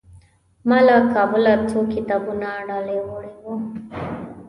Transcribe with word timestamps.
ما 0.67 0.77
له 0.87 0.95
کابله 1.13 1.53
څو 1.69 1.79
کتابونه 1.93 2.47
ډالۍ 2.67 2.99
وړي 3.03 3.33
وو. 3.43 3.53